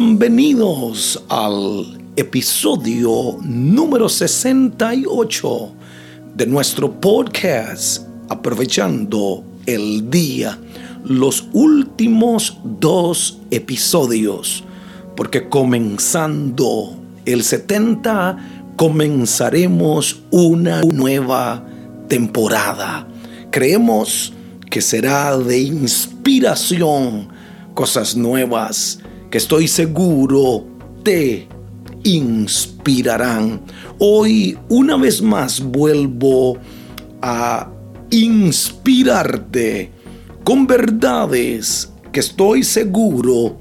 [0.00, 5.72] Bienvenidos al episodio número 68
[6.36, 10.56] de nuestro podcast Aprovechando el Día.
[11.02, 14.62] Los últimos dos episodios,
[15.16, 21.66] porque comenzando el 70 comenzaremos una nueva
[22.06, 23.08] temporada.
[23.50, 24.32] Creemos
[24.70, 27.30] que será de inspiración,
[27.74, 30.64] cosas nuevas que estoy seguro
[31.02, 31.48] te
[32.04, 33.60] inspirarán.
[33.98, 36.56] Hoy una vez más vuelvo
[37.20, 37.70] a
[38.10, 39.92] inspirarte
[40.44, 43.58] con verdades que estoy seguro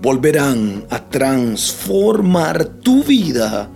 [0.00, 3.70] volverán a transformar tu vida,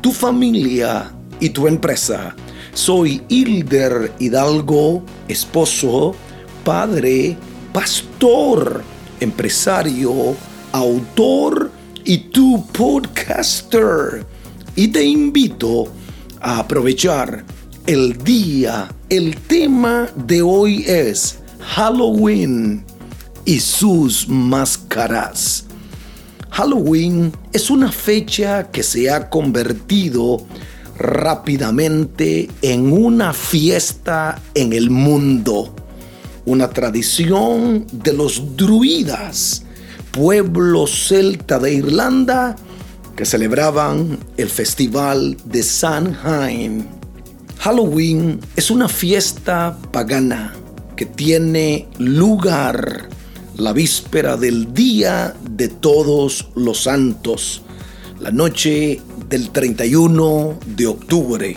[0.00, 1.10] tu familia
[1.40, 2.36] y tu empresa.
[2.74, 6.14] Soy Hilder Hidalgo, esposo,
[6.64, 7.36] padre,
[7.72, 8.82] pastor,
[9.18, 10.36] empresario,
[10.72, 11.70] autor
[12.04, 14.26] y tu podcaster.
[14.76, 15.88] Y te invito
[16.40, 17.44] a aprovechar
[17.86, 18.88] el día.
[19.08, 22.84] El tema de hoy es Halloween
[23.44, 25.64] y sus máscaras.
[26.50, 30.46] Halloween es una fecha que se ha convertido
[30.98, 35.74] rápidamente en una fiesta en el mundo,
[36.44, 39.64] una tradición de los druidas
[40.10, 42.56] pueblo celta de Irlanda
[43.16, 46.88] que celebraban el festival de Samhain.
[47.58, 50.54] Halloween es una fiesta pagana
[50.96, 53.08] que tiene lugar
[53.56, 57.62] la víspera del Día de Todos los Santos,
[58.18, 61.56] la noche del 31 de octubre.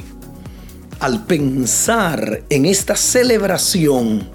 [0.99, 4.29] Al pensar en esta celebración,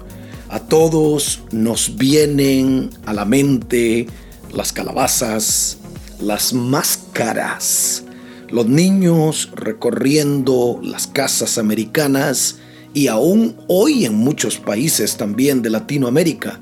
[0.49, 4.07] a todos nos vienen a la mente
[4.51, 5.77] las calabazas,
[6.19, 8.03] las máscaras,
[8.49, 12.57] los niños recorriendo las casas americanas
[12.95, 16.59] y aún hoy en muchos países también de Latinoamérica,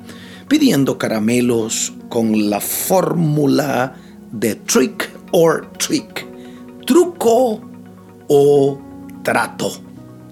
[0.49, 3.95] pidiendo caramelos con la fórmula
[4.33, 6.25] de trick or trick,
[6.85, 7.61] truco
[8.27, 8.81] o
[9.23, 9.86] trato.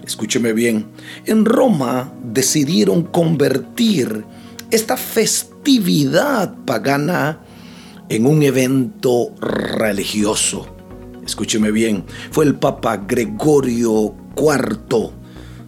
[0.06, 0.86] Escúcheme bien,
[1.24, 4.24] en Roma decidieron convertir
[4.70, 7.40] esta festividad pagana
[8.08, 10.68] en un evento religioso.
[11.24, 15.10] Escúcheme bien, fue el Papa Gregorio IV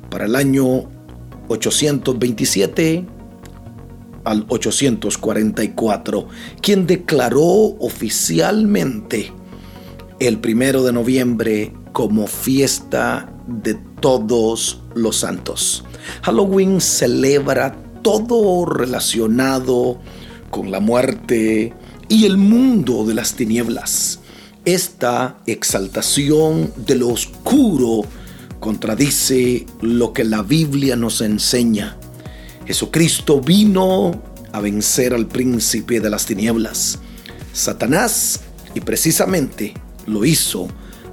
[0.08, 0.88] para el año
[1.48, 3.06] 827
[4.22, 6.28] al 844,
[6.62, 9.32] quien declaró oficialmente
[10.20, 15.84] el primero de noviembre como fiesta de todos los santos.
[16.22, 19.98] Halloween celebra todo relacionado
[20.50, 21.74] con la muerte
[22.08, 24.20] y el mundo de las tinieblas.
[24.64, 28.02] Esta exaltación de lo oscuro
[28.60, 31.96] contradice lo que la Biblia nos enseña.
[32.66, 34.22] Jesucristo vino
[34.52, 36.98] a vencer al príncipe de las tinieblas,
[37.52, 38.40] Satanás,
[38.74, 39.74] y precisamente
[40.06, 40.68] lo hizo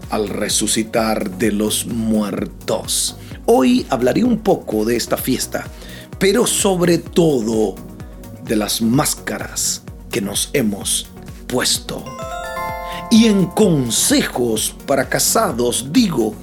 [0.09, 3.17] al resucitar de los muertos.
[3.45, 5.65] Hoy hablaré un poco de esta fiesta,
[6.19, 7.75] pero sobre todo
[8.45, 11.07] de las máscaras que nos hemos
[11.47, 12.03] puesto.
[13.11, 16.33] Y en consejos para casados digo,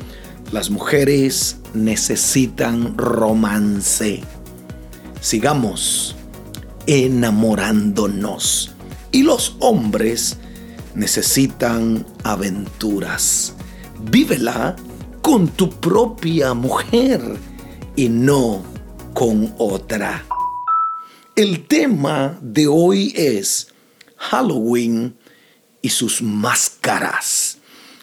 [0.52, 4.22] las mujeres necesitan romance.
[5.20, 6.14] Sigamos
[6.86, 8.72] enamorándonos.
[9.10, 10.38] Y los hombres
[10.94, 13.54] necesitan aventuras.
[14.10, 14.76] Vívela
[15.20, 17.20] con tu propia mujer
[17.96, 18.62] y no
[19.14, 20.24] con otra.
[21.36, 23.68] El tema de hoy es
[24.16, 25.16] Halloween
[25.80, 27.58] y sus máscaras.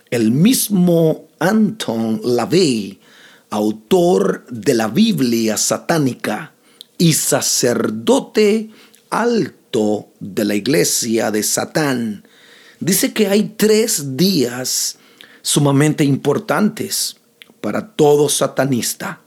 [0.09, 2.99] El mismo Anton LaVey,
[3.49, 6.53] autor de la Biblia satánica
[6.97, 8.69] y sacerdote
[9.09, 12.27] alto de la iglesia de Satán,
[12.79, 14.97] dice que hay tres días
[15.41, 17.17] sumamente importantes
[17.61, 19.21] para todo satanista.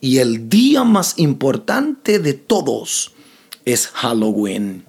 [0.00, 3.12] Y el día más importante de todos
[3.64, 4.86] es Halloween.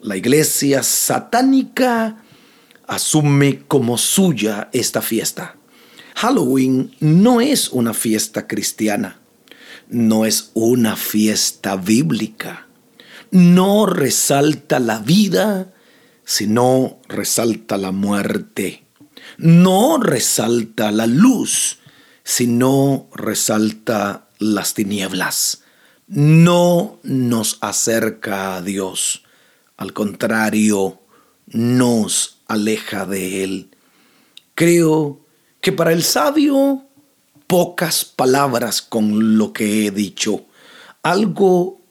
[0.00, 2.22] La iglesia satánica
[2.86, 5.56] asume como suya esta fiesta.
[6.14, 9.20] Halloween no es una fiesta cristiana,
[9.88, 12.66] no es una fiesta bíblica,
[13.30, 15.74] no resalta la vida
[16.26, 18.84] sino resalta la muerte.
[19.38, 21.78] No resalta la luz,
[22.24, 25.62] sino resalta las tinieblas.
[26.08, 29.22] No nos acerca a Dios.
[29.76, 31.00] Al contrario,
[31.46, 33.70] nos aleja de Él.
[34.56, 35.20] Creo
[35.60, 36.86] que para el sabio
[37.46, 40.46] pocas palabras con lo que he dicho.
[41.04, 41.82] Algo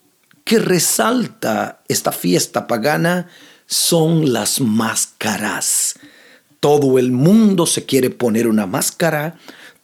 [0.43, 3.29] que resalta esta fiesta pagana
[3.67, 5.99] son las máscaras.
[6.59, 9.37] Todo el mundo se quiere poner una máscara,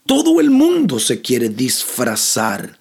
[0.05, 2.79] todo el mundo se quiere disfrazar.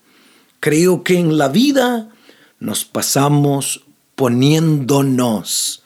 [0.58, 2.10] Creo que en la vida
[2.58, 5.82] nos pasamos poniéndonos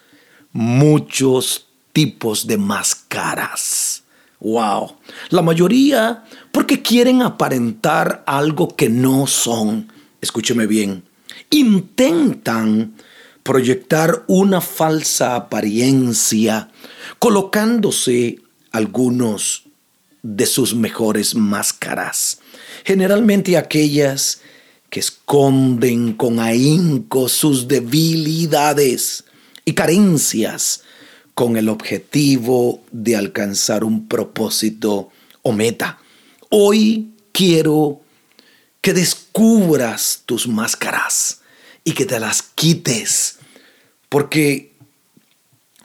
[0.52, 4.02] muchos tipos de máscaras.
[4.40, 4.96] Wow.
[5.30, 9.92] La mayoría porque quieren aparentar algo que no son.
[10.20, 11.04] Escúcheme bien.
[11.50, 12.94] Intentan
[13.44, 16.70] proyectar una falsa apariencia
[17.18, 18.40] colocándose
[18.72, 19.64] algunos
[20.22, 22.38] de sus mejores máscaras.
[22.84, 24.40] Generalmente aquellas
[24.88, 29.24] que esconden con ahínco sus debilidades
[29.66, 30.82] y carencias
[31.34, 35.10] con el objetivo de alcanzar un propósito
[35.42, 35.98] o meta.
[36.48, 38.00] Hoy quiero
[38.80, 41.42] que descubras tus máscaras
[41.84, 43.38] y que te las quites,
[44.08, 44.74] porque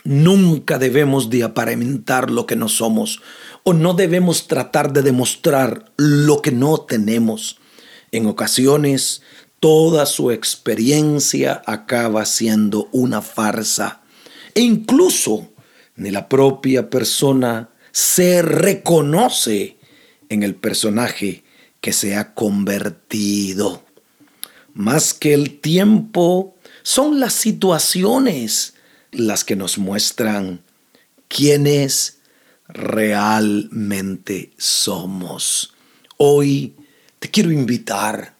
[0.04, 3.22] nunca debemos de aparentar lo que no somos
[3.63, 7.57] o no debemos tratar de demostrar lo que no tenemos.
[8.12, 9.22] En ocasiones,
[9.60, 14.01] toda su experiencia acaba siendo una farsa.
[14.56, 15.50] E incluso
[15.96, 19.78] ni la propia persona se reconoce
[20.30, 21.44] en el personaje
[21.81, 23.84] que se ha convertido.
[24.74, 28.74] Más que el tiempo, son las situaciones
[29.12, 30.62] las que nos muestran
[31.27, 32.19] quiénes
[32.68, 35.74] realmente somos.
[36.18, 36.75] Hoy
[37.19, 38.36] te quiero invitar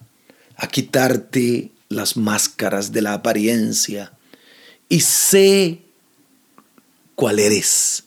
[0.56, 4.14] a quitarte las máscaras de la apariencia
[4.88, 5.82] y sé
[7.16, 8.04] cuál eres.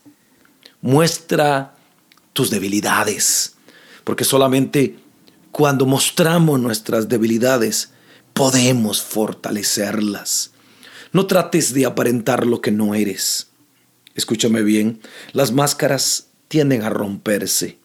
[0.81, 1.75] Muestra
[2.33, 3.55] tus debilidades,
[4.05, 4.97] porque solamente
[5.51, 7.91] cuando mostramos nuestras debilidades
[8.33, 10.53] podemos fortalecerlas.
[11.13, 13.49] No trates de aparentar lo que no eres.
[14.15, 15.01] Escúchame bien,
[15.33, 17.79] las máscaras tienden a romperse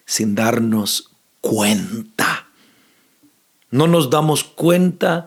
[0.06, 2.48] sin darnos cuenta.
[3.70, 5.26] No nos damos cuenta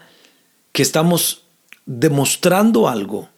[0.72, 1.44] que estamos
[1.86, 3.30] demostrando algo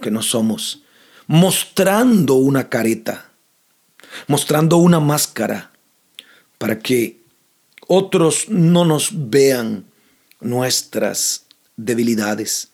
[0.00, 0.82] que no somos,
[1.26, 3.30] mostrando una careta,
[4.26, 5.70] mostrando una máscara
[6.58, 7.22] para que
[7.86, 9.84] otros no nos vean
[10.40, 12.70] nuestras debilidades.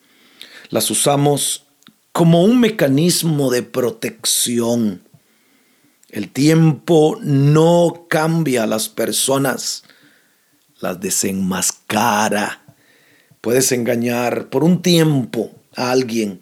[0.69, 1.65] Las usamos
[2.11, 5.01] como un mecanismo de protección.
[6.11, 9.83] El tiempo no cambia a las personas,
[10.81, 12.61] las desenmascara.
[13.39, 16.41] Puedes engañar por un tiempo a alguien,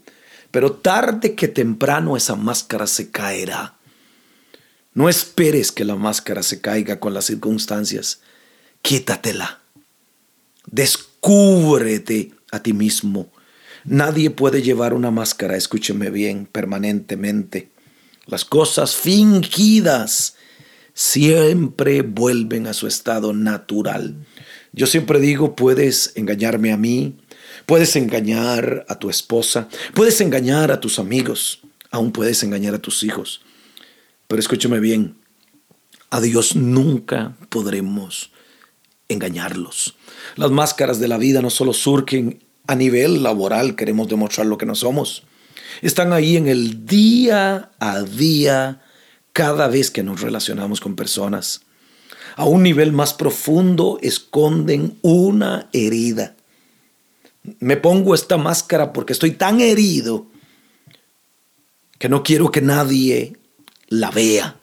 [0.50, 3.76] pero tarde que temprano esa máscara se caerá.
[4.96, 8.22] No esperes que la máscara se caiga con las circunstancias.
[8.82, 9.60] Quítatela.
[10.66, 13.30] Descúbrete a ti mismo.
[13.86, 17.70] Nadie puede llevar una máscara, escúcheme bien, permanentemente.
[18.30, 20.36] Las cosas fingidas
[20.94, 24.28] siempre vuelven a su estado natural.
[24.72, 27.18] Yo siempre digo, puedes engañarme a mí,
[27.66, 33.04] puedes engañar a tu esposa, puedes engañar a tus amigos, aún puedes engañar a tus
[33.04, 33.42] hijos.
[34.28, 35.16] Pero escúchame bien,
[36.12, 38.32] a Dios nunca podremos
[39.08, 39.96] engañarlos.
[40.36, 44.68] Las máscaras de la vida no solo surgen a nivel laboral, queremos demostrar lo que
[44.68, 45.24] no somos.
[45.82, 48.82] Están ahí en el día a día,
[49.34, 51.62] cada vez que nos relacionamos con personas.
[52.36, 56.36] A un nivel más profundo esconden una herida.
[57.60, 60.28] Me pongo esta máscara porque estoy tan herido
[61.98, 63.38] que no quiero que nadie
[63.88, 64.60] la vea.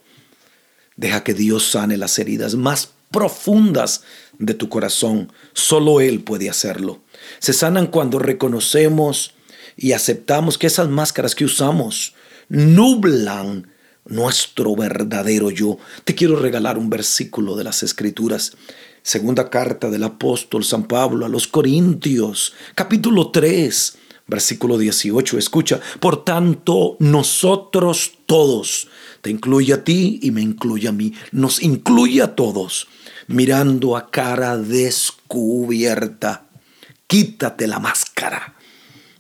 [0.97, 4.03] Deja que Dios sane las heridas más profundas
[4.39, 5.33] de tu corazón.
[5.53, 7.03] Solo Él puede hacerlo.
[7.39, 9.36] Se sanan cuando reconocemos
[9.77, 12.15] y aceptamos que esas máscaras que usamos
[12.49, 13.69] nublan
[14.07, 15.79] nuestro verdadero yo.
[16.05, 18.57] Te quiero regalar un versículo de las Escrituras.
[19.03, 25.39] Segunda carta del apóstol San Pablo a los Corintios, capítulo 3, versículo 18.
[25.39, 28.89] Escucha, por tanto, nosotros todos,
[29.21, 32.89] te incluye a ti y me incluye a mí, nos incluye a todos,
[33.29, 36.47] mirando a cara descubierta.
[37.07, 38.56] Quítate la máscara.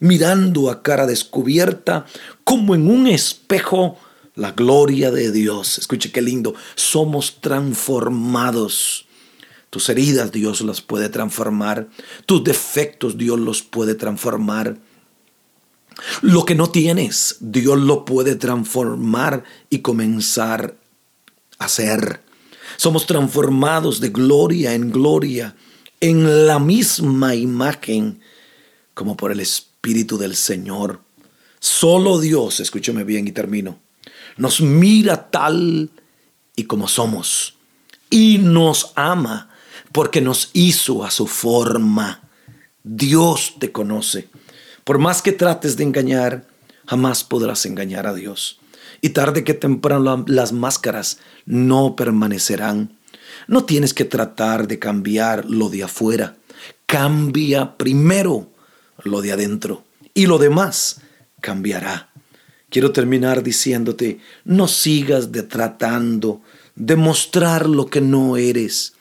[0.00, 2.07] Mirando a cara descubierta,
[2.45, 3.99] como en un espejo,
[4.35, 5.79] la gloria de Dios.
[5.79, 6.55] Escuche qué lindo.
[6.75, 9.07] Somos transformados.
[9.71, 11.88] Tus heridas Dios las puede transformar.
[12.26, 14.79] Tus defectos Dios los puede transformar.
[16.21, 20.76] Lo que no tienes, Dios lo puede transformar y comenzar
[21.59, 22.21] a ser.
[22.76, 25.57] Somos transformados de gloria en gloria
[26.00, 28.21] en la misma imagen
[28.93, 31.00] como por el Espíritu del Señor.
[31.61, 33.78] Solo Dios, escúchame bien y termino,
[34.37, 35.90] nos mira tal
[36.57, 37.55] y como somos
[38.11, 39.49] y nos ama
[39.93, 42.28] porque nos hizo a su forma.
[42.83, 44.28] Dios te conoce.
[44.85, 46.47] Por más que trates de engañar,
[46.87, 48.61] jamás podrás engañar a Dios.
[49.00, 52.99] Y tarde que temprano las máscaras no permanecerán.
[53.47, 56.37] No tienes que tratar de cambiar lo de afuera.
[56.87, 58.50] Cambia primero
[59.03, 59.85] lo de adentro.
[60.15, 61.00] Y lo demás
[61.41, 62.11] cambiará.
[62.69, 66.43] Quiero terminar diciéndote, no sigas de tratando
[66.75, 68.95] de mostrar lo que no eres.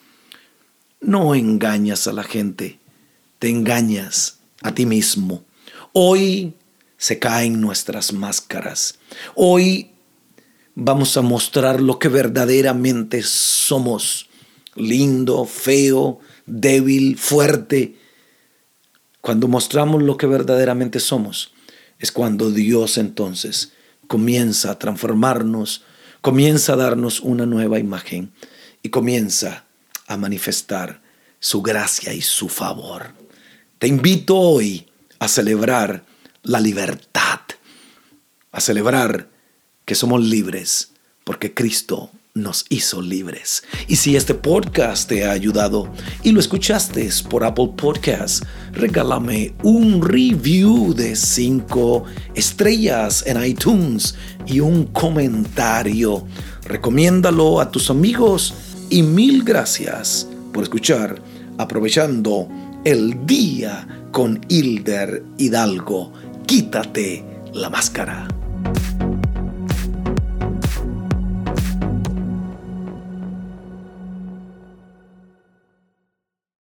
[1.00, 2.78] No engañas a la gente,
[3.38, 5.44] te engañas a ti mismo.
[5.92, 6.54] Hoy
[6.96, 8.98] se caen nuestras máscaras.
[9.34, 9.90] Hoy
[10.74, 14.28] vamos a mostrar lo que verdaderamente somos.
[14.74, 17.96] Lindo, feo, débil, fuerte.
[19.26, 21.52] Cuando mostramos lo que verdaderamente somos,
[21.98, 23.72] es cuando Dios entonces
[24.06, 25.82] comienza a transformarnos,
[26.20, 28.30] comienza a darnos una nueva imagen
[28.84, 29.64] y comienza
[30.06, 31.02] a manifestar
[31.40, 33.14] su gracia y su favor.
[33.80, 34.86] Te invito hoy
[35.18, 36.04] a celebrar
[36.44, 37.40] la libertad,
[38.52, 39.28] a celebrar
[39.84, 40.92] que somos libres
[41.24, 43.64] porque Cristo nos hizo libres.
[43.88, 45.90] Y si este podcast te ha ayudado
[46.22, 54.14] y lo escuchaste por Apple Podcasts, regálame un review de 5 estrellas en iTunes
[54.46, 56.26] y un comentario.
[56.64, 58.54] Recomiéndalo a tus amigos
[58.90, 61.20] y mil gracias por escuchar
[61.58, 62.48] aprovechando
[62.84, 66.12] el día con Hilder Hidalgo.
[66.46, 68.35] Quítate la máscara.